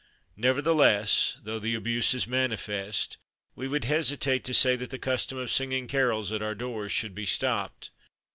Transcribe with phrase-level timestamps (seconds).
[0.35, 3.17] Nevertheless, though the abuse is manifest,
[3.53, 7.13] we would hesitate to say that the custom of singing carols at our doors should
[7.13, 7.91] be stopped.